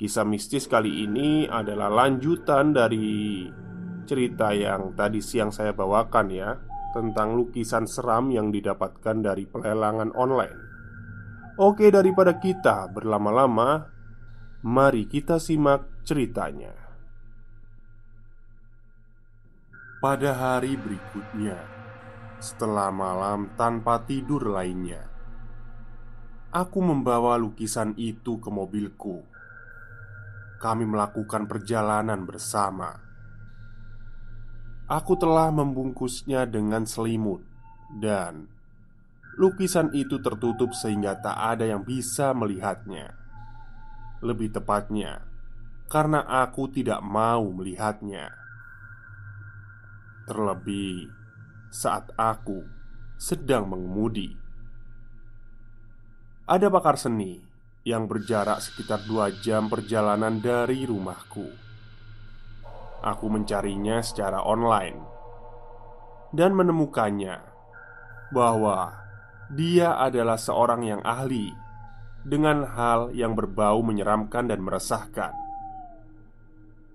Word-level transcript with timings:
Kisah 0.00 0.24
mistis 0.24 0.64
kali 0.64 1.04
ini 1.04 1.44
adalah 1.44 1.92
lanjutan 1.92 2.72
dari 2.72 3.44
cerita 4.08 4.48
yang 4.56 4.96
tadi 4.96 5.20
siang 5.20 5.52
saya 5.52 5.76
bawakan 5.76 6.32
ya 6.32 6.56
Tentang 6.96 7.36
lukisan 7.36 7.84
seram 7.84 8.32
yang 8.32 8.48
didapatkan 8.48 9.20
dari 9.20 9.44
pelelangan 9.44 10.16
online. 10.16 10.58
Oke 11.60 11.92
daripada 11.92 12.40
kita 12.40 12.88
berlama-lama 12.88 13.92
Mari 14.64 15.04
kita 15.04 15.36
simak 15.36 15.84
ceritanya. 16.08 16.72
Pada 20.00 20.32
hari 20.32 20.80
berikutnya 20.80 21.60
Setelah 22.40 22.88
malam 22.88 23.52
tanpa 23.52 24.00
tidur 24.08 24.48
lainnya 24.48 25.04
Aku 26.56 26.80
membawa 26.80 27.36
lukisan 27.36 27.92
itu 28.00 28.40
ke 28.40 28.48
mobilku 28.48 29.29
kami 30.60 30.84
melakukan 30.84 31.48
perjalanan 31.48 32.28
bersama. 32.28 33.00
Aku 34.84 35.16
telah 35.16 35.48
membungkusnya 35.48 36.44
dengan 36.44 36.84
selimut, 36.84 37.40
dan 37.96 38.44
lukisan 39.40 39.88
itu 39.96 40.20
tertutup 40.20 40.76
sehingga 40.76 41.16
tak 41.16 41.56
ada 41.56 41.64
yang 41.64 41.80
bisa 41.80 42.36
melihatnya. 42.36 43.16
Lebih 44.20 44.52
tepatnya, 44.52 45.24
karena 45.88 46.20
aku 46.44 46.68
tidak 46.68 47.00
mau 47.00 47.48
melihatnya. 47.48 48.28
Terlebih 50.28 51.08
saat 51.72 52.12
aku 52.20 52.60
sedang 53.16 53.64
mengemudi, 53.64 54.36
ada 56.44 56.68
bakar 56.68 57.00
seni 57.00 57.49
yang 57.80 58.04
berjarak 58.04 58.60
sekitar 58.60 59.00
dua 59.08 59.32
jam 59.40 59.72
perjalanan 59.72 60.36
dari 60.36 60.84
rumahku. 60.84 61.48
Aku 63.00 63.26
mencarinya 63.32 64.04
secara 64.04 64.44
online 64.44 65.00
dan 66.36 66.52
menemukannya 66.52 67.40
bahwa 68.30 68.92
dia 69.50 69.96
adalah 69.96 70.36
seorang 70.36 70.84
yang 70.84 71.02
ahli 71.02 71.50
dengan 72.20 72.68
hal 72.68 73.10
yang 73.16 73.32
berbau 73.32 73.80
menyeramkan 73.80 74.46
dan 74.46 74.60
meresahkan. 74.60 75.32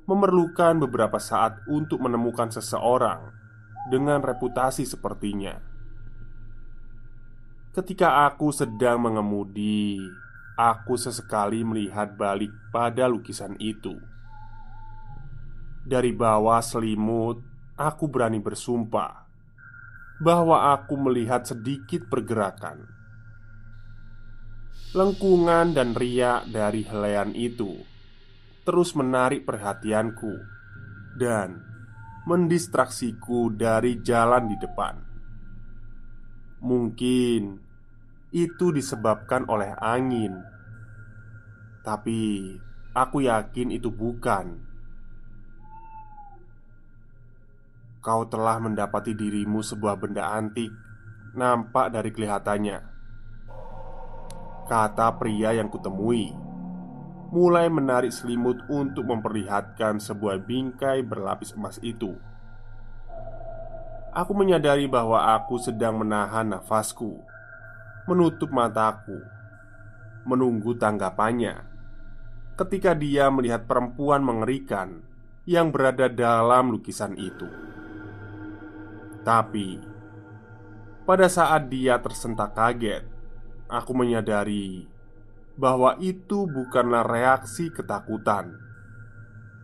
Memerlukan 0.05 0.77
beberapa 0.85 1.17
saat 1.17 1.65
untuk 1.65 1.97
menemukan 2.05 2.53
seseorang 2.53 3.33
dengan 3.89 4.21
reputasi 4.21 4.85
sepertinya. 4.85 5.57
Ketika 7.73 8.29
aku 8.29 8.53
sedang 8.53 9.01
mengemudi 9.01 9.97
Aku 10.55 10.95
sesekali 10.95 11.67
melihat 11.67 12.15
balik 12.15 12.51
pada 12.71 13.11
lukisan 13.11 13.59
itu. 13.59 13.99
Dari 15.83 16.15
bawah 16.15 16.63
selimut, 16.63 17.43
aku 17.75 18.07
berani 18.07 18.39
bersumpah 18.39 19.27
bahwa 20.23 20.71
aku 20.71 20.95
melihat 20.95 21.43
sedikit 21.43 22.07
pergerakan. 22.07 22.87
Lengkungan 24.95 25.75
dan 25.75 25.91
riak 25.91 26.47
dari 26.47 26.87
helaian 26.87 27.35
itu 27.35 27.95
terus 28.65 28.97
menarik 28.97 29.45
perhatianku 29.45 30.33
dan 31.21 31.61
mendistraksiku 32.25 33.53
dari 33.53 34.01
jalan 34.01 34.49
di 34.49 34.57
depan. 34.57 34.95
Mungkin 36.65 37.61
itu 38.35 38.75
disebabkan 38.75 39.47
oleh 39.47 39.71
angin. 39.79 40.43
Tapi 41.87 42.51
aku 42.91 43.23
yakin 43.23 43.71
itu 43.71 43.87
bukan. 43.87 44.59
Kau 48.03 48.27
telah 48.27 48.59
mendapati 48.59 49.15
dirimu 49.15 49.63
sebuah 49.63 49.95
benda 49.95 50.35
antik, 50.35 50.67
nampak 51.31 51.95
dari 51.95 52.11
kelihatannya. 52.11 52.77
Kata 54.67 55.15
pria 55.15 55.55
yang 55.55 55.71
kutemui, 55.71 56.35
mulai 57.31 57.71
menarik 57.71 58.11
selimut 58.11 58.59
untuk 58.67 59.07
memperlihatkan 59.07 60.03
sebuah 60.03 60.43
bingkai 60.43 61.07
berlapis 61.07 61.55
emas 61.55 61.79
itu. 61.79 62.19
Aku 64.11 64.35
menyadari 64.35 64.91
bahwa 64.91 65.23
aku 65.39 65.55
sedang 65.55 66.03
menahan 66.03 66.51
nafasku 66.51 67.34
menutup 68.05 68.53
mataku, 68.53 69.17
menunggu 70.29 70.77
tanggapannya. 70.77 71.65
Ketika 72.53 72.93
dia 72.93 73.33
melihat 73.33 73.65
perempuan 73.65 74.21
mengerikan 74.21 75.01
yang 75.49 75.73
berada 75.73 76.05
dalam 76.05 76.69
lukisan 76.69 77.17
itu, 77.17 77.49
tapi 79.25 79.81
pada 81.01 81.25
saat 81.25 81.65
dia 81.65 81.97
tersentak 81.97 82.53
kaget, 82.53 83.09
aku 83.65 83.91
menyadari 83.97 84.85
bahwa 85.57 85.97
itu 85.97 86.45
bukanlah 86.45 87.01
reaksi 87.01 87.73
ketakutan, 87.73 88.53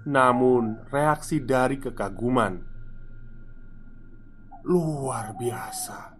namun 0.09 0.81
reaksi 0.89 1.37
dari 1.37 1.77
kekaguman. 1.77 2.57
Luar 4.65 5.37
biasa, 5.37 6.17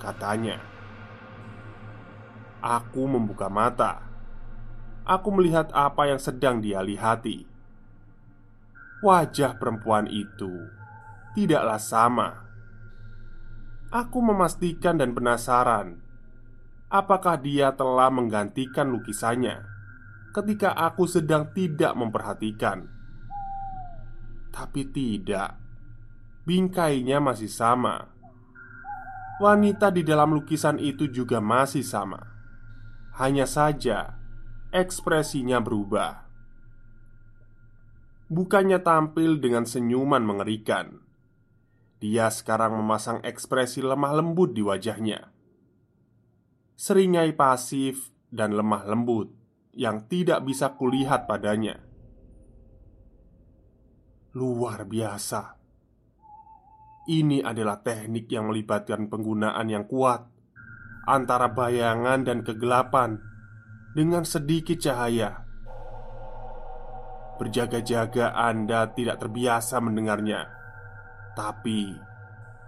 katanya. 0.00 0.71
Aku 2.62 3.10
membuka 3.10 3.50
mata. 3.50 4.06
Aku 5.02 5.34
melihat 5.34 5.74
apa 5.74 6.06
yang 6.06 6.22
sedang 6.22 6.62
dia 6.62 6.78
lihati. 6.78 7.44
Wajah 9.02 9.58
perempuan 9.58 10.06
itu 10.06 10.70
tidaklah 11.34 11.82
sama. 11.82 12.28
Aku 13.90 14.22
memastikan 14.22 14.96
dan 14.96 15.10
penasaran 15.10 16.02
apakah 16.92 17.40
dia 17.40 17.72
telah 17.72 18.12
menggantikan 18.12 18.92
lukisannya 18.92 19.64
ketika 20.36 20.76
aku 20.76 21.08
sedang 21.08 21.48
tidak 21.56 21.96
memperhatikan. 21.96 22.84
Tapi 24.52 24.84
tidak, 24.92 25.56
bingkainya 26.44 27.16
masih 27.24 27.48
sama. 27.48 28.12
wanita 29.42 29.90
di 29.90 30.06
dalam 30.06 30.38
lukisan 30.38 30.78
itu 30.78 31.10
juga 31.10 31.42
masih 31.42 31.82
sama. 31.82 32.31
Hanya 33.20 33.44
saja 33.44 34.16
ekspresinya 34.72 35.60
berubah. 35.60 36.24
Bukannya 38.32 38.80
tampil 38.80 39.36
dengan 39.36 39.68
senyuman 39.68 40.24
mengerikan, 40.24 41.04
dia 42.00 42.32
sekarang 42.32 42.72
memasang 42.72 43.20
ekspresi 43.20 43.84
lemah 43.84 44.16
lembut 44.16 44.56
di 44.56 44.64
wajahnya. 44.64 45.28
Seringai 46.72 47.36
pasif 47.36 48.16
dan 48.32 48.56
lemah 48.56 48.88
lembut 48.88 49.28
yang 49.76 50.08
tidak 50.08 50.40
bisa 50.48 50.72
kulihat 50.72 51.28
padanya. 51.28 51.84
Luar 54.32 54.88
biasa. 54.88 55.60
Ini 57.12 57.44
adalah 57.44 57.84
teknik 57.84 58.24
yang 58.32 58.48
melibatkan 58.48 59.12
penggunaan 59.12 59.68
yang 59.68 59.84
kuat 59.84 60.31
antara 61.06 61.50
bayangan 61.50 62.22
dan 62.22 62.46
kegelapan 62.46 63.18
dengan 63.92 64.22
sedikit 64.22 64.78
cahaya. 64.78 65.42
Berjaga-jaga 67.42 68.38
Anda 68.38 68.86
tidak 68.94 69.18
terbiasa 69.18 69.82
mendengarnya, 69.82 70.46
tapi 71.34 71.90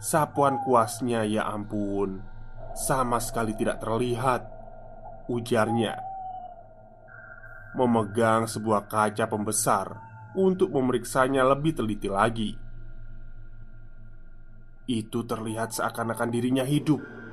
sapuan 0.02 0.58
kuasnya, 0.66 1.22
ya 1.22 1.46
ampun, 1.46 2.18
sama 2.74 3.22
sekali 3.22 3.54
tidak 3.54 3.78
terlihat. 3.78 4.50
Ujarnya, 5.24 5.96
memegang 7.72 8.44
sebuah 8.44 8.92
kaca 8.92 9.24
pembesar 9.24 9.96
untuk 10.36 10.68
memeriksanya 10.68 11.40
lebih 11.48 11.72
teliti 11.72 12.12
lagi. 12.12 12.52
Itu 14.84 15.24
terlihat 15.24 15.72
seakan-akan 15.72 16.28
dirinya 16.28 16.60
hidup 16.68 17.23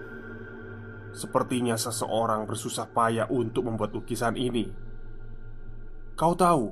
Sepertinya 1.12 1.76
seseorang 1.76 2.48
bersusah 2.48 2.88
payah 2.92 3.28
untuk 3.28 3.68
membuat 3.68 3.92
lukisan 3.92 4.40
ini. 4.40 4.72
Kau 6.16 6.36
tahu 6.36 6.72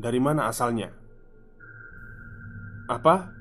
dari 0.00 0.20
mana 0.20 0.48
asalnya? 0.48 0.92
Apa? 2.88 3.32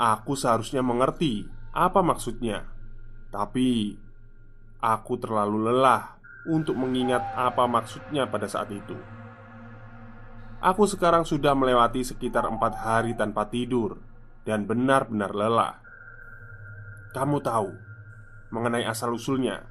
Aku 0.00 0.32
seharusnya 0.32 0.80
mengerti 0.80 1.44
apa 1.76 2.00
maksudnya, 2.00 2.64
tapi 3.28 3.98
aku 4.80 5.12
terlalu 5.20 5.68
lelah 5.68 6.16
untuk 6.48 6.72
mengingat 6.72 7.20
apa 7.36 7.68
maksudnya 7.68 8.24
pada 8.24 8.48
saat 8.48 8.72
itu. 8.72 8.96
Aku 10.60 10.84
sekarang 10.88 11.24
sudah 11.24 11.52
melewati 11.56 12.04
sekitar 12.04 12.48
empat 12.48 12.80
hari 12.80 13.12
tanpa 13.16 13.48
tidur 13.48 14.00
dan 14.44 14.64
benar-benar 14.64 15.32
lelah. 15.32 15.80
Kamu 17.12 17.40
tahu, 17.40 17.89
mengenai 18.50 18.86
asal-usulnya 18.86 19.62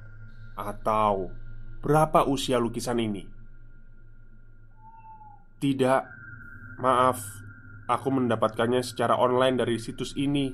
atau 0.56 1.32
berapa 1.80 2.28
usia 2.28 2.60
lukisan 2.60 3.00
ini? 3.00 3.24
Tidak, 5.60 6.02
maaf, 6.80 7.20
aku 7.84 8.08
mendapatkannya 8.08 8.80
secara 8.80 9.16
online 9.20 9.60
dari 9.60 9.76
situs 9.76 10.16
ini, 10.16 10.52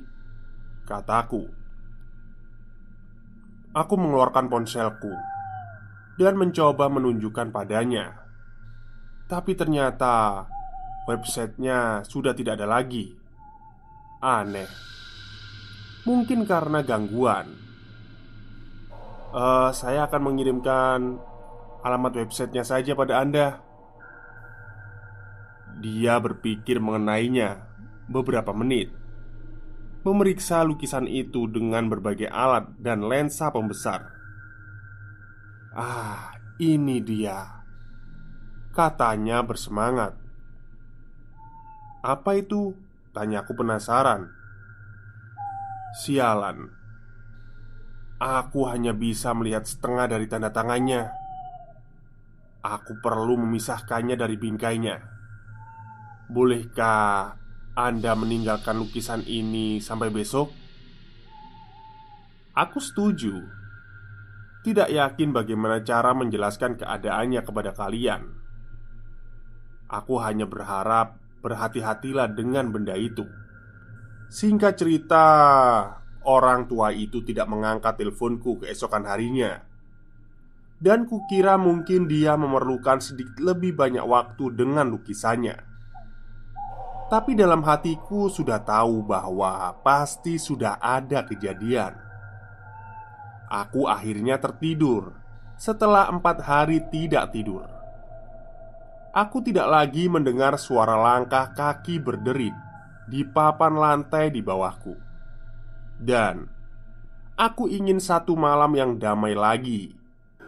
kataku. 0.87 1.47
Aku 3.77 3.95
mengeluarkan 3.95 4.51
ponselku 4.51 5.15
dan 6.17 6.35
mencoba 6.35 6.89
menunjukkan 6.89 7.53
padanya, 7.53 8.25
tapi 9.29 9.53
ternyata 9.53 10.49
websitenya 11.07 12.03
sudah 12.09 12.33
tidak 12.33 12.59
ada 12.59 12.67
lagi. 12.67 13.15
Aneh, 14.25 14.67
mungkin 16.09 16.49
karena 16.49 16.81
gangguan 16.81 17.66
uh, 19.33 19.71
saya 19.75 20.07
akan 20.07 20.21
mengirimkan 20.23 21.19
alamat 21.87 22.27
websitenya 22.27 22.67
saja 22.67 22.93
pada 22.99 23.23
Anda. 23.23 23.63
Dia 25.79 26.19
berpikir 26.19 26.83
mengenainya 26.83 27.63
beberapa 28.11 28.51
menit, 28.51 28.91
memeriksa 30.03 30.65
lukisan 30.67 31.07
itu 31.07 31.47
dengan 31.47 31.87
berbagai 31.87 32.31
alat 32.31 32.75
dan 32.81 33.05
lensa 33.05 33.53
pembesar. 33.53 34.15
Ah, 35.77 36.33
ini 36.57 37.05
dia, 37.05 37.63
katanya 38.73 39.45
bersemangat. 39.45 40.17
Apa 42.01 42.41
itu? 42.41 42.73
Tanyaku 43.13 43.53
penasaran. 43.57 44.29
Sialan, 46.01 46.76
Aku 48.17 48.65
hanya 48.65 48.97
bisa 48.97 49.37
melihat 49.37 49.69
setengah 49.69 50.09
dari 50.09 50.25
tanda 50.25 50.49
tangannya. 50.49 51.13
Aku 52.65 52.97
perlu 53.05 53.37
memisahkannya 53.37 54.17
dari 54.17 54.41
bingkainya. 54.41 54.97
Bolehkah 56.33 57.37
Anda 57.77 58.17
meninggalkan 58.17 58.81
lukisan 58.81 59.21
ini 59.29 59.85
sampai 59.85 60.09
besok? 60.09 60.49
Aku 62.57 62.81
setuju. 62.81 63.37
Tidak 64.65 64.89
yakin 64.89 65.37
bagaimana 65.37 65.85
cara 65.85 66.17
menjelaskan 66.17 66.81
keadaannya 66.81 67.45
kepada 67.45 67.77
kalian. 67.77 68.33
Aku 69.93 70.17
hanya 70.25 70.49
berharap 70.49 71.21
berhati-hatilah 71.45 72.33
dengan 72.33 72.73
benda 72.73 72.97
itu. 72.97 73.29
Singkat 74.33 74.75
cerita, 74.75 75.27
orang 76.27 76.67
tua 76.67 76.91
itu 76.91 77.23
tidak 77.23 77.47
mengangkat 77.47 77.95
teleponku 77.97 78.67
keesokan 78.67 79.07
harinya. 79.07 79.63
Dan 80.77 81.09
kukira 81.09 81.57
mungkin 81.57 82.05
dia 82.05 82.37
memerlukan 82.37 83.01
sedikit 83.01 83.41
lebih 83.41 83.73
banyak 83.73 84.05
waktu 84.05 84.53
dengan 84.53 84.93
lukisannya. 84.93 85.57
Tapi 87.07 87.33
dalam 87.39 87.63
hatiku 87.65 88.29
sudah 88.29 88.61
tahu 88.61 89.07
bahwa 89.07 89.73
pasti 89.81 90.37
sudah 90.37 90.77
ada 90.83 91.25
kejadian. 91.25 91.97
Aku 93.47 93.87
akhirnya 93.87 94.43
tertidur 94.43 95.15
setelah 95.55 96.11
empat 96.11 96.43
hari 96.45 96.83
tidak 96.91 97.31
tidur. 97.31 97.65
Aku 99.17 99.41
tidak 99.41 99.71
lagi 99.71 100.11
mendengar 100.13 100.61
suara 100.61 100.99
langkah 100.99 101.57
kaki 101.57 102.03
berderit 102.03 102.53
di 103.09 103.25
papan 103.25 103.79
lantai 103.79 104.29
di 104.29 104.45
bawahku 104.45 105.06
dan 105.97 106.49
aku 107.37 107.69
ingin 107.69 108.01
satu 108.01 108.37
malam 108.37 108.73
yang 108.77 108.93
damai 108.97 109.37
lagi 109.37 109.93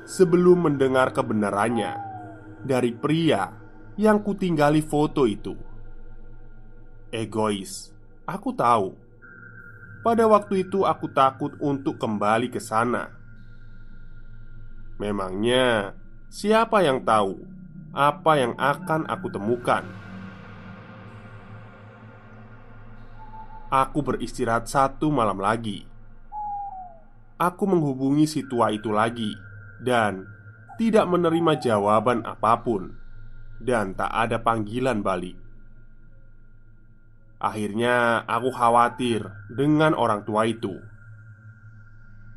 sebelum 0.09 0.69
mendengar 0.69 1.13
kebenarannya 1.13 2.01
dari 2.65 2.97
pria 2.97 3.53
yang 4.01 4.25
kutinggali 4.25 4.81
foto 4.81 5.29
itu. 5.29 5.53
Egois, 7.13 7.93
aku 8.25 8.53
tahu. 8.53 8.97
Pada 10.05 10.25
waktu 10.31 10.69
itu 10.69 10.87
aku 10.87 11.11
takut 11.13 11.53
untuk 11.61 11.99
kembali 12.01 12.49
ke 12.49 12.63
sana. 12.63 13.11
Memangnya 14.97 15.95
siapa 16.31 16.81
yang 16.81 17.03
tahu 17.03 17.39
apa 17.93 18.33
yang 18.39 18.55
akan 18.57 19.09
aku 19.11 19.27
temukan? 19.33 20.08
Aku 23.69 24.01
beristirahat 24.01 24.65
satu 24.65 25.13
malam 25.13 25.45
lagi. 25.45 25.85
Aku 27.37 27.69
menghubungi 27.69 28.25
si 28.25 28.41
tua 28.49 28.73
itu 28.73 28.89
lagi 28.89 29.37
dan 29.85 30.25
tidak 30.81 31.05
menerima 31.05 31.61
jawaban 31.61 32.25
apa 32.25 32.65
pun, 32.65 32.97
dan 33.61 33.93
tak 33.93 34.09
ada 34.09 34.41
panggilan 34.41 35.05
balik. 35.05 35.37
Akhirnya, 37.37 38.25
aku 38.25 38.49
khawatir 38.57 39.29
dengan 39.53 39.93
orang 39.93 40.25
tua 40.25 40.49
itu. 40.49 40.73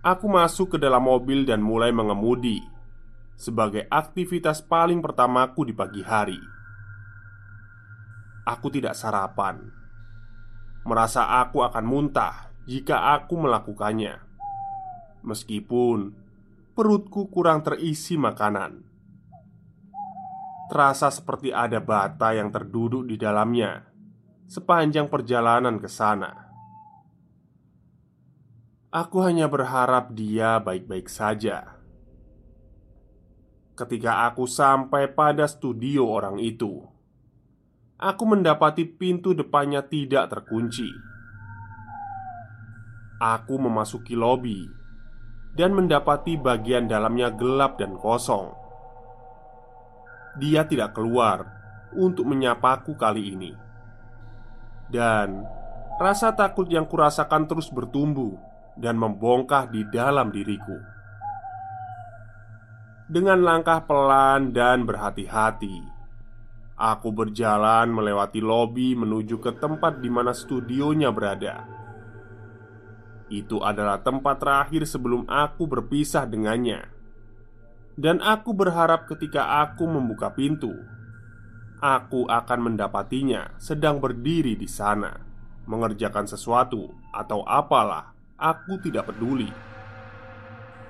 Aku 0.03 0.27
masuk 0.27 0.75
ke 0.75 0.77
dalam 0.83 1.07
mobil 1.07 1.47
dan 1.47 1.63
mulai 1.63 1.95
mengemudi 1.95 2.59
sebagai 3.39 3.87
aktivitas 3.87 4.59
paling 4.67 4.99
pertamaku 4.99 5.63
di 5.63 5.73
pagi 5.73 6.03
hari. 6.03 6.41
Aku 8.43 8.67
tidak 8.67 8.99
sarapan 8.99 9.80
merasa 10.85 11.41
aku 11.41 11.61
akan 11.61 11.85
muntah 11.85 12.49
jika 12.65 13.17
aku 13.17 13.37
melakukannya. 13.37 14.17
Meskipun 15.21 16.17
perutku 16.73 17.29
kurang 17.29 17.61
terisi 17.61 18.17
makanan, 18.17 18.81
terasa 20.71 21.13
seperti 21.13 21.53
ada 21.53 21.77
bata 21.77 22.33
yang 22.33 22.49
terduduk 22.49 23.05
di 23.05 23.19
dalamnya 23.19 23.91
sepanjang 24.51 25.07
perjalanan 25.07 25.79
ke 25.79 25.87
sana. 25.87 26.51
Aku 28.91 29.23
hanya 29.23 29.47
berharap 29.47 30.11
dia 30.11 30.59
baik-baik 30.59 31.07
saja. 31.07 31.79
Ketika 33.71 34.27
aku 34.27 34.43
sampai 34.43 35.07
pada 35.07 35.47
studio 35.47 36.11
orang 36.11 36.43
itu, 36.43 36.83
aku 38.01 38.23
mendapati 38.25 38.89
pintu 38.89 39.37
depannya 39.37 39.85
tidak 39.85 40.33
terkunci. 40.33 40.89
Aku 43.21 43.61
memasuki 43.61 44.17
lobi 44.17 44.65
dan 45.53 45.77
mendapati 45.77 46.41
bagian 46.41 46.89
dalamnya 46.89 47.29
gelap 47.29 47.77
dan 47.77 47.93
kosong. 47.93 48.49
Dia 50.41 50.65
tidak 50.65 50.97
keluar 50.97 51.45
untuk 51.93 52.25
menyapaku 52.25 52.97
kali 52.97 53.35
ini, 53.35 53.51
dan 54.89 55.43
rasa 56.01 56.33
takut 56.33 56.65
yang 56.71 56.87
kurasakan 56.87 57.45
terus 57.45 57.67
bertumbuh 57.69 58.39
dan 58.79 58.95
membongkah 58.95 59.67
di 59.67 59.85
dalam 59.91 60.31
diriku. 60.31 60.79
Dengan 63.11 63.43
langkah 63.43 63.83
pelan 63.83 64.55
dan 64.55 64.87
berhati-hati, 64.87 66.00
aku 66.81 67.13
berjalan 67.13 67.93
melewati 67.93 68.41
lobi 68.41 68.97
menuju 68.97 69.37
ke 69.37 69.61
tempat 69.61 70.01
di 70.01 70.09
mana 70.09 70.33
studionya 70.33 71.13
berada. 71.13 71.69
Itu 73.29 73.61
adalah 73.61 74.01
tempat 74.01 74.41
terakhir 74.41 74.89
sebelum 74.89 75.29
aku 75.29 75.69
berpisah 75.69 76.25
dengannya, 76.25 76.89
dan 77.95 78.17
aku 78.19 78.51
berharap 78.57 79.05
ketika 79.05 79.61
aku 79.61 79.85
membuka 79.85 80.33
pintu, 80.33 80.73
aku 81.77 82.25
akan 82.25 82.73
mendapatinya 82.73 83.55
sedang 83.61 84.01
berdiri 84.01 84.57
di 84.57 84.65
sana, 84.67 85.15
mengerjakan 85.69 86.25
sesuatu 86.25 86.91
atau 87.13 87.45
apalah. 87.45 88.11
Aku 88.41 88.81
tidak 88.81 89.13
peduli. 89.13 89.53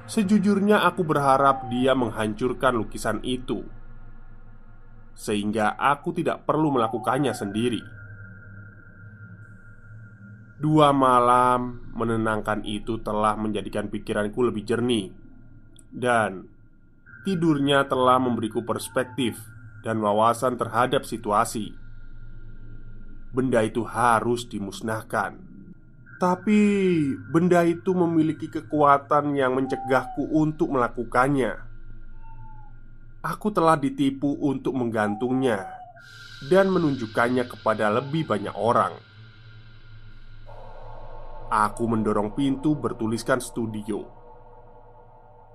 Sejujurnya, 0.07 0.87
aku 0.87 1.03
berharap 1.03 1.67
dia 1.67 1.91
menghancurkan 1.91 2.79
lukisan 2.79 3.19
itu, 3.27 3.67
sehingga 5.17 5.77
aku 5.77 6.15
tidak 6.15 6.47
perlu 6.47 6.73
melakukannya 6.73 7.33
sendiri. 7.35 7.81
Dua 10.61 10.93
malam 10.93 11.89
menenangkan 11.97 12.61
itu 12.65 13.01
telah 13.01 13.33
menjadikan 13.33 13.89
pikiranku 13.89 14.45
lebih 14.45 14.61
jernih, 14.61 15.09
dan 15.89 16.45
tidurnya 17.25 17.89
telah 17.89 18.21
memberiku 18.21 18.61
perspektif 18.61 19.41
dan 19.81 19.97
wawasan 19.97 20.61
terhadap 20.61 21.01
situasi. 21.01 21.73
Benda 23.33 23.65
itu 23.65 23.81
harus 23.81 24.45
dimusnahkan 24.45 25.51
tapi 26.21 26.61
benda 27.33 27.65
itu 27.65 27.97
memiliki 27.97 28.45
kekuatan 28.45 29.33
yang 29.33 29.57
mencegahku 29.57 30.29
untuk 30.29 30.69
melakukannya. 30.69 31.70
Aku 33.21 33.53
telah 33.53 33.77
ditipu 33.77 34.33
untuk 34.41 34.73
menggantungnya 34.73 35.69
dan 36.49 36.73
menunjukkannya 36.73 37.45
kepada 37.45 37.93
lebih 37.93 38.25
banyak 38.25 38.57
orang. 38.57 38.97
Aku 41.53 41.85
mendorong 41.85 42.33
pintu 42.33 42.73
bertuliskan 42.73 43.37
studio. 43.37 44.09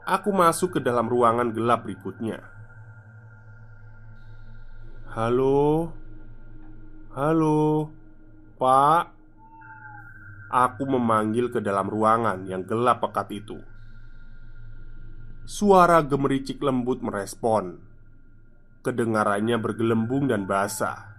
Aku 0.06 0.30
masuk 0.30 0.78
ke 0.78 0.80
dalam 0.84 1.10
ruangan 1.10 1.50
gelap 1.50 1.82
berikutnya. 1.82 2.38
Halo, 5.10 5.90
halo, 7.18 7.90
Pak. 8.62 9.10
Aku 10.54 10.86
memanggil 10.86 11.50
ke 11.50 11.58
dalam 11.58 11.90
ruangan 11.90 12.46
yang 12.46 12.62
gelap 12.62 13.02
pekat 13.02 13.26
itu. 13.34 13.58
Suara 15.46 16.02
gemericik 16.02 16.58
lembut 16.58 17.06
merespon. 17.06 17.78
Kedengarannya 18.82 19.54
bergelembung 19.62 20.26
dan 20.26 20.42
basah. 20.42 21.14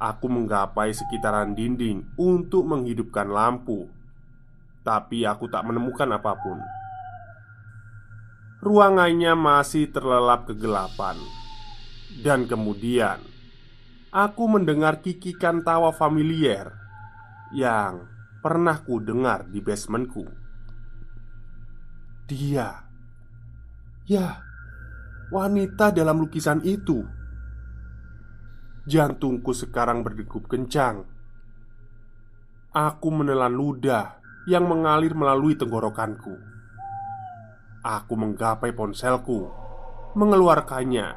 Aku 0.00 0.24
menggapai 0.32 0.96
sekitaran 0.96 1.52
dinding 1.52 2.08
untuk 2.16 2.64
menghidupkan 2.64 3.28
lampu, 3.28 3.92
tapi 4.88 5.28
aku 5.28 5.52
tak 5.52 5.68
menemukan 5.68 6.08
apa 6.16 6.32
pun. 6.40 6.56
Ruangannya 8.64 9.36
masih 9.36 9.92
terlelap 9.92 10.48
kegelapan, 10.48 11.20
dan 12.24 12.48
kemudian 12.48 13.20
aku 14.08 14.48
mendengar 14.48 15.04
kikikan 15.04 15.60
tawa 15.60 15.92
familiar 15.92 16.72
yang 17.52 18.08
pernah 18.40 18.80
ku 18.80 18.96
dengar 18.96 19.44
di 19.44 19.60
basementku. 19.60 20.47
Dia, 22.28 22.84
ya, 24.04 24.44
wanita 25.32 25.96
dalam 25.96 26.20
lukisan 26.20 26.60
itu. 26.60 27.00
Jantungku 28.84 29.56
sekarang 29.56 30.04
berdegup 30.04 30.44
kencang. 30.44 31.08
Aku 32.68 33.08
menelan 33.08 33.56
ludah 33.56 34.20
yang 34.44 34.68
mengalir 34.68 35.16
melalui 35.16 35.56
tenggorokanku. 35.56 36.36
Aku 37.80 38.12
menggapai 38.20 38.76
ponselku, 38.76 39.48
mengeluarkannya 40.12 41.08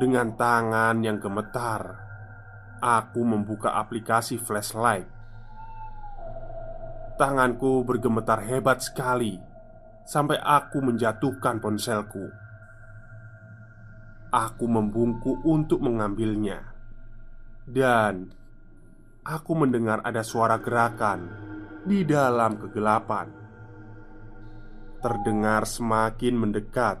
dengan 0.00 0.32
tangan 0.32 0.96
yang 1.04 1.20
gemetar. 1.20 2.00
Aku 2.80 3.20
membuka 3.20 3.76
aplikasi 3.76 4.40
flashlight. 4.40 5.21
Tanganku 7.22 7.86
bergemetar 7.86 8.42
hebat 8.50 8.82
sekali 8.82 9.38
sampai 10.02 10.42
aku 10.42 10.82
menjatuhkan 10.82 11.62
ponselku. 11.62 12.26
Aku 14.34 14.66
membungkuk 14.66 15.38
untuk 15.46 15.86
mengambilnya, 15.86 16.74
dan 17.62 18.26
aku 19.22 19.54
mendengar 19.54 20.02
ada 20.02 20.26
suara 20.26 20.58
gerakan 20.58 21.30
di 21.86 22.02
dalam 22.02 22.58
kegelapan. 22.58 23.30
Terdengar 24.98 25.62
semakin 25.62 26.34
mendekat, 26.34 26.98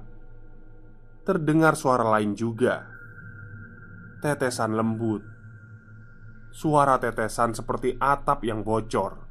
terdengar 1.26 1.74
suara 1.74 2.06
lain 2.06 2.38
juga. 2.38 2.86
Tetesan 4.22 4.78
lembut 4.78 5.26
Suara 6.54 6.94
tetesan 7.02 7.58
seperti 7.58 7.98
atap 7.98 8.46
yang 8.46 8.62
bocor 8.62 9.21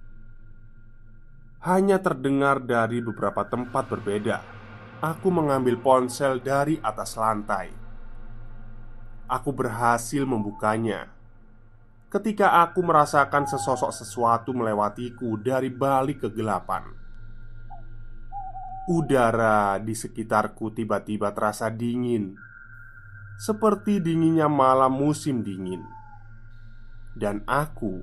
Hanya 1.61 2.01
terdengar 2.01 2.57
dari 2.65 3.05
beberapa 3.05 3.45
tempat 3.45 3.85
berbeda. 3.85 4.41
Aku 4.97 5.29
mengambil 5.29 5.77
ponsel 5.77 6.41
dari 6.41 6.81
atas 6.81 7.13
lantai. 7.13 7.69
Aku 9.29 9.53
berhasil 9.53 10.25
membukanya. 10.25 11.13
Ketika 12.09 12.65
aku 12.65 12.81
merasakan 12.81 13.45
sesosok 13.45 13.93
sesuatu 13.93 14.57
melewatiku 14.57 15.37
dari 15.37 15.69
balik 15.69 16.25
kegelapan. 16.25 16.81
Udara 18.89 19.77
di 19.77 19.93
sekitarku 19.93 20.73
tiba-tiba 20.73 21.29
terasa 21.29 21.69
dingin. 21.69 22.33
Seperti 23.37 24.01
dinginnya 24.01 24.49
malam 24.49 24.97
musim 24.97 25.45
dingin. 25.45 25.85
Dan 27.13 27.45
aku 27.45 28.01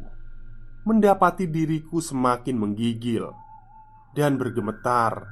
mendapati 0.87 1.51
diriku 1.51 1.99
semakin 1.99 2.55
menggigil 2.55 3.48
dan 4.13 4.41
bergemetar 4.41 5.29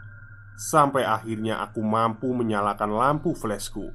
sampai 0.56 1.04
akhirnya 1.04 1.61
aku 1.61 1.85
mampu 1.85 2.33
menyalakan 2.33 2.97
lampu 2.97 3.37
flashku. 3.37 3.92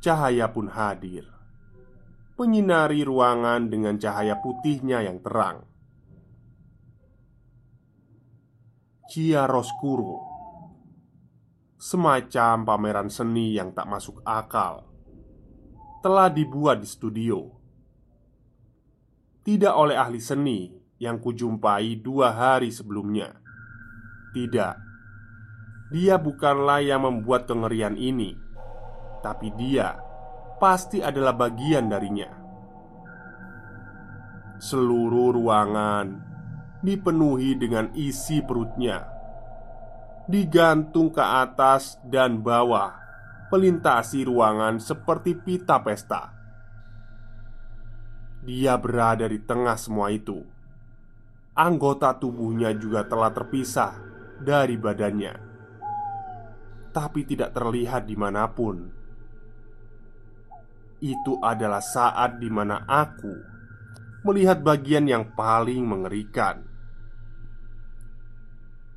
Cahaya 0.00 0.52
pun 0.52 0.68
hadir, 0.68 1.24
menyinari 2.36 3.04
ruangan 3.04 3.68
dengan 3.68 3.96
cahaya 3.96 4.36
putihnya 4.40 5.04
yang 5.04 5.20
terang. 5.20 5.64
Chiaroscuro 9.04 10.32
Semacam 11.76 12.64
pameran 12.64 13.12
seni 13.12 13.52
yang 13.52 13.76
tak 13.76 13.84
masuk 13.84 14.24
akal 14.24 14.94
telah 16.04 16.28
dibuat 16.28 16.84
di 16.84 16.88
studio 16.88 17.48
Tidak 19.40 19.72
oleh 19.72 19.96
ahli 19.96 20.20
seni 20.20 20.83
yang 21.04 21.20
kujumpai 21.20 22.00
dua 22.00 22.32
hari 22.32 22.72
sebelumnya 22.72 23.36
Tidak 24.32 24.74
Dia 25.92 26.16
bukanlah 26.16 26.80
yang 26.80 27.04
membuat 27.04 27.44
kengerian 27.44 28.00
ini 28.00 28.32
Tapi 29.20 29.52
dia 29.60 30.00
pasti 30.56 31.04
adalah 31.04 31.36
bagian 31.36 31.92
darinya 31.92 32.32
Seluruh 34.56 35.36
ruangan 35.36 36.32
dipenuhi 36.80 37.52
dengan 37.60 37.92
isi 37.92 38.40
perutnya 38.40 39.04
Digantung 40.24 41.12
ke 41.12 41.20
atas 41.20 42.00
dan 42.08 42.40
bawah 42.40 43.04
melintasi 43.54 44.26
ruangan 44.26 44.82
seperti 44.82 45.38
pita 45.38 45.78
pesta. 45.78 46.34
Dia 48.42 48.74
berada 48.74 49.30
di 49.30 49.38
tengah 49.38 49.78
semua 49.78 50.10
itu. 50.10 50.42
Anggota 51.54 52.18
tubuhnya 52.18 52.74
juga 52.74 53.06
telah 53.06 53.30
terpisah 53.30 53.94
dari 54.42 54.74
badannya, 54.74 55.34
tapi 56.90 57.22
tidak 57.22 57.54
terlihat 57.54 58.10
di 58.10 58.18
mana 58.18 58.50
pun. 58.50 58.90
Itu 60.98 61.38
adalah 61.38 61.78
saat 61.78 62.42
di 62.42 62.50
mana 62.50 62.82
aku 62.90 63.34
melihat 64.26 64.66
bagian 64.66 65.06
yang 65.06 65.30
paling 65.38 65.86
mengerikan. 65.86 66.66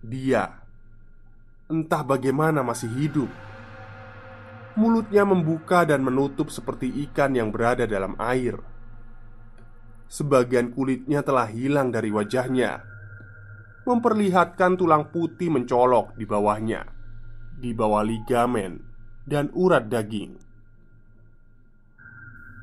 Dia 0.01 0.57
entah 1.69 2.01
bagaimana 2.01 2.65
masih 2.65 2.89
hidup. 2.89 3.29
Mulutnya 4.73 5.29
membuka 5.29 5.85
dan 5.85 6.01
menutup 6.01 6.49
seperti 6.49 6.89
ikan 7.05 7.37
yang 7.37 7.53
berada 7.53 7.85
dalam 7.85 8.17
air. 8.17 8.57
Sebagian 10.07 10.71
kulitnya 10.71 11.19
telah 11.19 11.51
hilang 11.51 11.91
dari 11.91 12.07
wajahnya, 12.07 12.79
memperlihatkan 13.83 14.79
tulang 14.79 15.11
putih 15.11 15.51
mencolok 15.51 16.15
di 16.15 16.23
bawahnya, 16.23 16.87
di 17.59 17.75
bawah 17.75 18.07
ligamen 18.07 18.79
dan 19.27 19.51
urat 19.51 19.91
daging. 19.91 20.39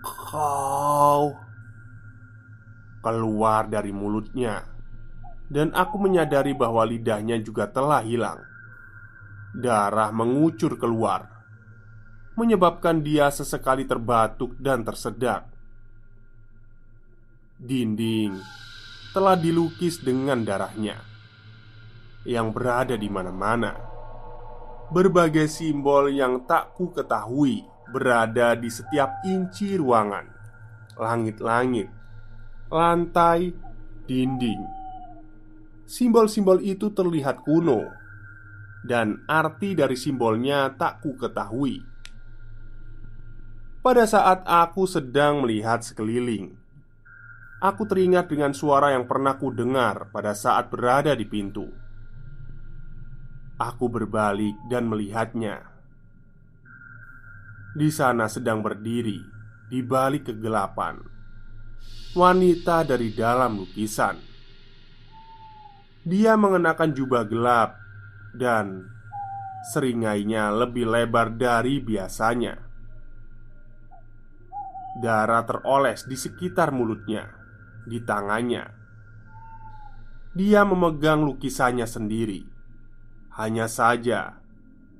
Kau 0.05 1.37
keluar 3.05 3.69
dari 3.69 3.93
mulutnya, 3.93 4.65
dan 5.53 5.69
aku 5.77 6.01
menyadari 6.01 6.57
bahwa 6.57 6.89
lidahnya 6.89 7.37
juga 7.45 7.69
telah 7.69 8.01
hilang. 8.01 8.41
Darah 9.55 10.11
mengucur 10.11 10.81
keluar, 10.81 11.29
menyebabkan 12.35 13.05
dia 13.05 13.29
sesekali 13.29 13.85
terbatuk 13.85 14.57
dan 14.59 14.83
tersedak. 14.83 15.54
Dinding 17.55 18.35
telah 19.15 19.39
dilukis 19.39 20.03
dengan 20.03 20.43
darahnya 20.43 20.99
yang 22.27 22.51
berada 22.51 22.99
di 22.99 23.07
mana-mana. 23.07 23.79
Berbagai 24.91 25.47
simbol 25.47 26.11
yang 26.11 26.51
tak 26.51 26.75
ku 26.75 26.91
ketahui 26.91 27.63
berada 27.95 28.59
di 28.59 28.67
setiap 28.67 29.23
inci 29.23 29.79
ruangan, 29.79 30.27
langit-langit, 30.99 31.87
lantai, 32.75 33.55
dinding. 34.11 34.67
Simbol-simbol 35.87 36.59
itu 36.59 36.91
terlihat 36.91 37.47
kuno 37.47 37.87
dan 38.83 39.23
arti 39.31 39.79
dari 39.79 39.95
simbolnya 39.95 40.75
tak 40.75 41.07
ku 41.07 41.15
ketahui. 41.15 41.79
Pada 43.79 44.09
saat 44.11 44.43
aku 44.43 44.89
sedang 44.89 45.45
melihat 45.45 45.85
sekeliling, 45.85 46.64
aku 47.65 47.89
teringat 47.89 48.29
dengan 48.29 48.53
suara 48.53 48.93
yang 48.93 49.09
pernah 49.09 49.41
ku 49.41 49.49
dengar 49.49 50.13
pada 50.13 50.37
saat 50.37 50.69
berada 50.69 51.17
di 51.17 51.25
pintu. 51.25 51.65
Aku 53.57 53.89
berbalik 53.89 54.69
dan 54.69 54.85
melihatnya. 54.85 55.65
Di 57.73 57.89
sana 57.89 58.29
sedang 58.29 58.61
berdiri 58.61 59.17
di 59.73 59.81
balik 59.81 60.29
kegelapan 60.29 61.01
wanita 62.15 62.85
dari 62.85 63.11
dalam 63.17 63.59
lukisan. 63.65 64.21
Dia 66.05 66.37
mengenakan 66.37 66.93
jubah 66.93 67.25
gelap 67.25 67.81
dan 68.37 68.85
seringainya 69.73 70.53
lebih 70.53 70.85
lebar 70.85 71.33
dari 71.33 71.81
biasanya. 71.81 72.61
Darah 75.01 75.43
teroles 75.43 76.07
di 76.07 76.15
sekitar 76.15 76.71
mulutnya 76.71 77.44
di 77.85 78.01
tangannya. 78.01 78.65
Dia 80.35 80.67
memegang 80.67 81.23
lukisannya 81.23 81.87
sendiri. 81.87 82.43
Hanya 83.39 83.71
saja, 83.71 84.43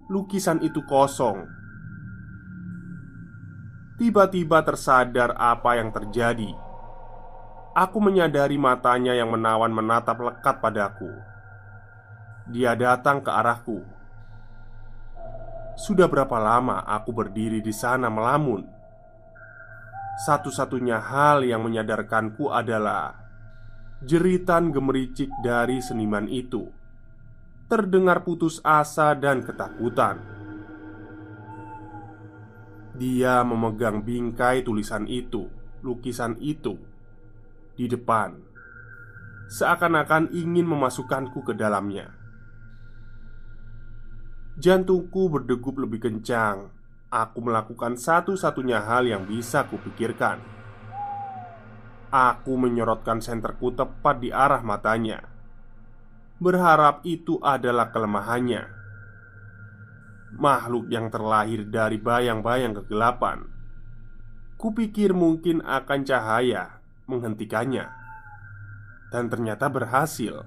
lukisan 0.07 0.63
itu 0.63 0.85
kosong. 0.87 1.49
Tiba-tiba 3.99 4.63
tersadar 4.63 5.35
apa 5.39 5.79
yang 5.79 5.91
terjadi. 5.95 6.51
Aku 7.75 7.99
menyadari 7.99 8.55
matanya 8.59 9.15
yang 9.15 9.35
menawan 9.35 9.75
menatap 9.75 10.19
lekat 10.23 10.63
padaku. 10.63 11.11
Dia 12.51 12.79
datang 12.79 13.23
ke 13.23 13.31
arahku. 13.31 13.83
Sudah 15.75 16.07
berapa 16.07 16.39
lama 16.39 16.87
aku 16.87 17.11
berdiri 17.11 17.59
di 17.59 17.75
sana 17.75 18.07
melamun? 18.07 18.63
Satu-satunya 20.15 21.03
hal 21.03 21.43
yang 21.43 21.67
menyadarkanku 21.67 22.47
adalah 22.55 23.19
jeritan 23.99 24.71
gemericik 24.71 25.27
dari 25.43 25.83
seniman 25.83 26.31
itu. 26.31 26.71
Terdengar 27.67 28.23
putus 28.23 28.63
asa 28.63 29.19
dan 29.19 29.43
ketakutan. 29.43 30.23
Dia 32.95 33.43
memegang 33.43 34.07
bingkai 34.07 34.63
tulisan 34.63 35.11
itu, 35.11 35.51
lukisan 35.83 36.39
itu 36.39 36.79
di 37.75 37.91
depan, 37.91 38.39
seakan-akan 39.51 40.31
ingin 40.31 40.63
memasukkanku 40.63 41.43
ke 41.43 41.59
dalamnya. 41.59 42.15
Jantungku 44.55 45.27
berdegup 45.27 45.75
lebih 45.83 46.07
kencang 46.07 46.71
aku 47.15 47.47
melakukan 47.47 47.95
satu-satunya 47.95 48.83
hal 48.83 49.07
yang 49.07 49.23
bisa 49.23 49.63
kupikirkan. 49.71 50.43
Aku 52.11 52.59
menyorotkan 52.59 53.23
senterku 53.23 53.71
tepat 53.71 54.19
di 54.19 54.35
arah 54.35 54.63
matanya, 54.67 55.23
berharap 56.43 57.07
itu 57.07 57.39
adalah 57.39 57.95
kelemahannya. 57.95 58.67
Makhluk 60.35 60.91
yang 60.91 61.15
terlahir 61.15 61.71
dari 61.71 61.99
bayang-bayang 61.99 62.75
kegelapan. 62.83 63.47
Kupikir 64.59 65.15
mungkin 65.15 65.63
akan 65.63 66.01
cahaya 66.03 66.83
menghentikannya, 67.07 67.87
dan 69.15 69.31
ternyata 69.31 69.71
berhasil. 69.71 70.43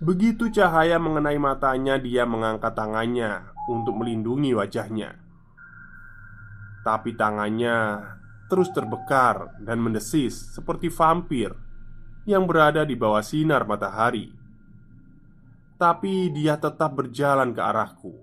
Begitu 0.00 0.52
cahaya 0.52 1.00
mengenai 1.00 1.40
matanya, 1.40 1.96
dia 1.96 2.28
mengangkat 2.28 2.76
tangannya 2.76 3.55
untuk 3.66 3.98
melindungi 3.98 4.54
wajahnya. 4.54 5.10
Tapi 6.86 7.18
tangannya 7.18 7.98
terus 8.46 8.70
terbekar 8.70 9.58
dan 9.58 9.82
mendesis 9.82 10.54
seperti 10.54 10.86
vampir 10.86 11.50
yang 12.30 12.46
berada 12.46 12.86
di 12.86 12.94
bawah 12.94 13.22
sinar 13.22 13.66
matahari. 13.66 14.30
Tapi 15.76 16.30
dia 16.32 16.56
tetap 16.56 16.94
berjalan 16.94 17.52
ke 17.52 17.60
arahku. 17.60 18.14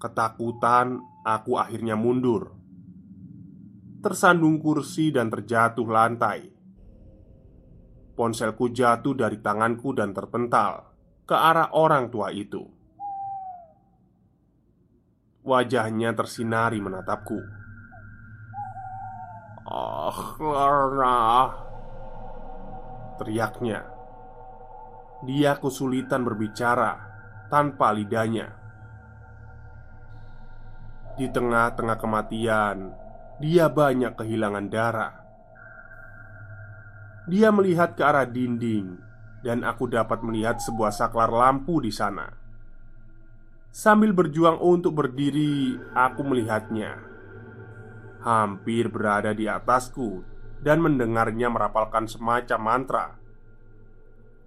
Ketakutan, 0.00 1.00
aku 1.22 1.56
akhirnya 1.56 1.94
mundur. 1.94 2.52
Tersandung 4.02 4.60
kursi 4.60 5.14
dan 5.14 5.32
terjatuh 5.32 5.88
lantai. 5.88 6.40
Ponselku 8.12 8.68
jatuh 8.68 9.16
dari 9.16 9.40
tanganku 9.40 9.96
dan 9.96 10.12
terpental 10.12 10.93
ke 11.24 11.32
arah 11.32 11.72
orang 11.72 12.12
tua 12.12 12.28
itu. 12.28 12.60
Wajahnya 15.44 16.12
tersinari 16.12 16.80
menatapku. 16.80 17.40
"Ah, 19.68 20.36
Lorna!" 20.40 21.16
Teriaknya. 23.20 23.80
Dia 25.24 25.56
kesulitan 25.56 26.20
berbicara 26.24 26.92
tanpa 27.48 27.92
lidahnya. 27.96 28.52
Di 31.16 31.30
tengah-tengah 31.30 31.96
kematian, 31.96 32.92
dia 33.40 33.72
banyak 33.72 34.12
kehilangan 34.18 34.66
darah. 34.68 35.14
Dia 37.24 37.48
melihat 37.48 37.96
ke 37.96 38.02
arah 38.04 38.28
dinding 38.28 39.13
dan 39.44 39.60
aku 39.60 39.92
dapat 39.92 40.24
melihat 40.24 40.56
sebuah 40.56 40.88
saklar 40.88 41.28
lampu 41.28 41.84
di 41.84 41.92
sana. 41.92 42.32
Sambil 43.68 44.16
berjuang 44.16 44.56
untuk 44.56 44.96
berdiri, 44.96 45.76
aku 45.92 46.24
melihatnya 46.24 47.14
hampir 48.24 48.88
berada 48.88 49.36
di 49.36 49.44
atasku 49.44 50.24
dan 50.64 50.80
mendengarnya 50.80 51.52
merapalkan 51.52 52.08
semacam 52.08 52.60
mantra. 52.64 53.06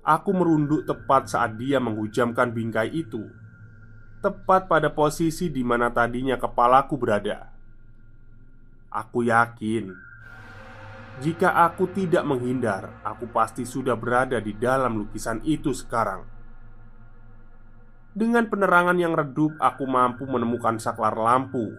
Aku 0.01 0.33
merunduk 0.33 0.89
tepat 0.89 1.29
saat 1.29 1.61
dia 1.61 1.77
menghujamkan 1.77 2.49
bingkai 2.49 2.89
itu, 2.89 3.29
tepat 4.25 4.65
pada 4.65 4.89
posisi 4.89 5.53
di 5.53 5.61
mana 5.61 5.93
tadinya 5.93 6.41
kepalaku 6.41 6.97
berada. 6.97 7.53
Aku 8.89 9.21
yakin 9.21 9.93
jika 11.17 11.65
aku 11.65 11.89
tidak 11.97 12.21
menghindar, 12.21 13.01
aku 13.01 13.25
pasti 13.33 13.65
sudah 13.65 13.97
berada 13.97 14.37
di 14.37 14.53
dalam 14.53 15.01
lukisan 15.01 15.41
itu 15.41 15.73
sekarang. 15.73 16.21
Dengan 18.13 18.45
penerangan 18.45 18.97
yang 19.01 19.17
redup, 19.17 19.57
aku 19.57 19.89
mampu 19.89 20.29
menemukan 20.29 20.77
saklar 20.77 21.17
lampu. 21.17 21.73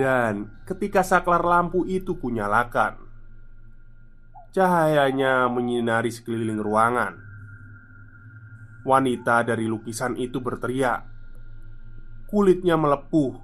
Dan 0.00 0.48
ketika 0.64 1.04
saklar 1.04 1.44
lampu 1.44 1.84
itu 1.84 2.16
kunyalakan, 2.16 2.96
cahayanya 4.56 5.48
menyinari 5.52 6.08
sekeliling 6.08 6.60
ruangan. 6.60 7.20
Wanita 8.88 9.44
dari 9.44 9.68
lukisan 9.68 10.16
itu 10.16 10.40
berteriak, 10.40 11.04
kulitnya 12.24 12.80
melepuh 12.80 13.36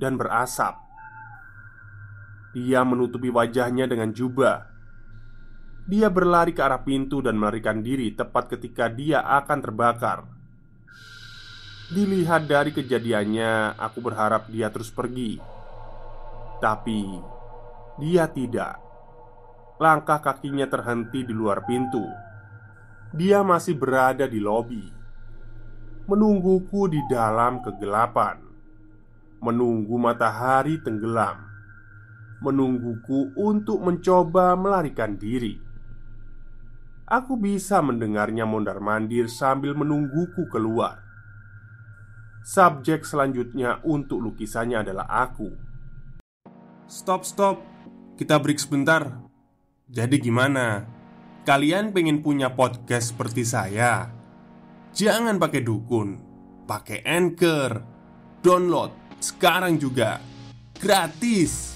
dan 0.00 0.16
berasap 0.16 0.85
Dia 2.56 2.80
menutupi 2.88 3.28
wajahnya 3.28 3.84
dengan 3.84 4.16
jubah. 4.16 4.64
Dia 5.84 6.08
berlari 6.08 6.56
ke 6.56 6.64
arah 6.64 6.80
pintu 6.80 7.20
dan 7.20 7.36
melarikan 7.36 7.84
diri 7.84 8.16
tepat 8.16 8.56
ketika 8.56 8.88
dia 8.88 9.20
akan 9.20 9.58
terbakar. 9.60 10.24
Dilihat 11.92 12.48
dari 12.48 12.72
kejadiannya, 12.72 13.76
aku 13.76 14.00
berharap 14.00 14.48
dia 14.48 14.72
terus 14.72 14.88
pergi, 14.88 15.38
tapi 16.58 17.20
dia 18.00 18.26
tidak. 18.26 18.80
Langkah 19.76 20.24
kakinya 20.24 20.64
terhenti 20.66 21.28
di 21.28 21.36
luar 21.36 21.62
pintu. 21.62 22.08
Dia 23.12 23.44
masih 23.44 23.78
berada 23.78 24.26
di 24.26 24.40
lobi, 24.42 24.82
menungguku 26.10 26.90
di 26.90 26.98
dalam 27.06 27.62
kegelapan, 27.62 28.42
menunggu 29.38 29.94
matahari 29.94 30.82
tenggelam, 30.82 31.55
menungguku 32.46 33.34
untuk 33.34 33.82
mencoba 33.82 34.54
melarikan 34.54 35.18
diri. 35.18 35.58
Aku 37.06 37.38
bisa 37.38 37.82
mendengarnya 37.82 38.46
mondar-mandir 38.46 39.30
sambil 39.30 39.74
menungguku 39.74 40.46
keluar. 40.50 41.02
Subjek 42.46 43.02
selanjutnya 43.02 43.82
untuk 43.82 44.22
lukisannya 44.22 44.86
adalah 44.86 45.06
aku. 45.10 45.50
Stop, 46.86 47.26
stop. 47.26 47.58
Kita 48.14 48.38
break 48.38 48.62
sebentar. 48.62 49.22
Jadi 49.86 50.18
gimana? 50.22 50.86
Kalian 51.46 51.94
pengen 51.94 52.22
punya 52.22 52.54
podcast 52.54 53.14
seperti 53.14 53.46
saya? 53.46 54.10
Jangan 54.90 55.38
pakai 55.38 55.62
dukun, 55.62 56.18
pakai 56.66 57.06
Anchor. 57.06 57.82
Download 58.42 58.90
sekarang 59.22 59.78
juga. 59.78 60.18
Gratis. 60.78 61.75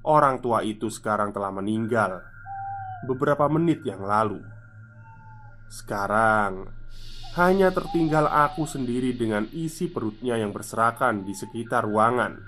Orang 0.00 0.40
tua 0.40 0.64
itu 0.64 0.88
sekarang 0.88 1.32
telah 1.36 1.52
meninggal 1.52 2.24
beberapa 3.04 3.48
menit 3.52 3.84
yang 3.84 4.00
lalu. 4.00 4.40
Sekarang 5.68 6.72
hanya 7.36 7.70
tertinggal 7.70 8.26
aku 8.26 8.66
sendiri 8.66 9.14
dengan 9.14 9.46
isi 9.54 9.86
perutnya 9.86 10.34
yang 10.40 10.50
berserakan 10.50 11.22
di 11.22 11.36
sekitar 11.36 11.86
ruangan. 11.86 12.42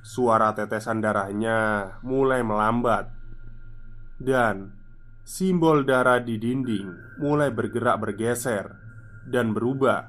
Suara 0.00 0.56
tetesan 0.56 1.04
darahnya 1.04 1.92
mulai 2.00 2.40
melambat, 2.40 3.12
dan 4.16 4.72
simbol 5.22 5.84
darah 5.84 6.18
di 6.18 6.40
dinding 6.40 7.20
mulai 7.20 7.52
bergerak 7.52 8.00
bergeser 8.00 8.74
dan 9.28 9.52
berubah 9.52 10.08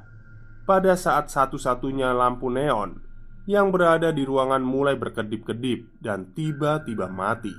pada 0.63 0.95
saat 0.95 1.28
satu-satunya 1.28 2.15
lampu 2.15 2.47
neon 2.47 3.09
yang 3.45 3.71
berada 3.71 4.12
di 4.12 4.28
ruangan 4.28 4.60
mulai 4.60 4.99
berkedip-kedip 4.99 6.02
dan 6.02 6.36
tiba-tiba 6.36 7.08
mati. 7.08 7.54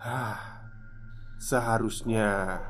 Hah, 0.00 0.70
seharusnya 1.40 2.60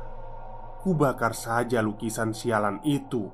ku 0.80 0.96
bakar 0.96 1.37
saja 1.37 1.85
lukisan 1.85 2.33
sialan 2.33 2.80
itu. 2.88 3.28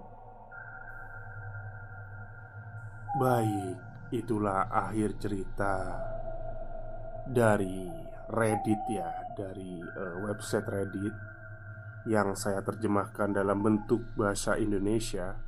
Baik, 3.17 3.79
itulah 4.13 4.69
akhir 4.69 5.17
cerita 5.17 5.75
dari 7.25 7.89
Reddit 8.27 8.83
ya, 8.91 9.09
dari 9.39 9.81
uh, 9.81 10.27
website 10.27 10.67
Reddit 10.67 11.15
yang 12.07 12.35
saya 12.39 12.61
terjemahkan 12.61 13.33
dalam 13.35 13.63
bentuk 13.63 14.03
bahasa 14.15 14.59
Indonesia 14.59 15.46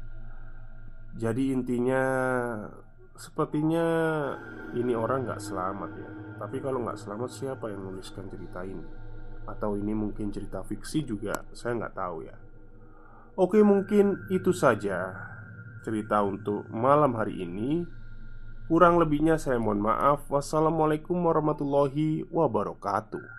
jadi 1.19 1.43
intinya 1.51 2.03
Sepertinya 3.19 3.87
ini 4.79 4.95
orang 4.95 5.27
nggak 5.27 5.43
selamat 5.43 5.91
ya. 5.99 6.11
Tapi 6.39 6.63
kalau 6.63 6.87
nggak 6.87 7.03
selamat 7.03 7.31
siapa 7.35 7.67
yang 7.67 7.83
menuliskan 7.83 8.31
cerita 8.31 8.63
ini? 8.63 8.87
Atau 9.43 9.75
ini 9.75 9.91
mungkin 9.91 10.31
cerita 10.31 10.63
fiksi 10.63 11.03
juga? 11.03 11.43
Saya 11.51 11.83
nggak 11.83 11.99
tahu 11.99 12.23
ya. 12.23 12.39
Oke 13.35 13.59
mungkin 13.67 14.23
itu 14.31 14.55
saja 14.55 15.19
Cerita 15.83 16.23
untuk 16.23 16.71
malam 16.71 17.19
hari 17.19 17.43
ini. 17.43 17.83
Kurang 18.71 19.03
lebihnya 19.03 19.35
saya 19.35 19.59
mohon 19.59 19.83
maaf. 19.83 20.31
Wassalamualaikum 20.31 21.19
warahmatullahi 21.19 22.23
wabarakatuh 22.31 23.38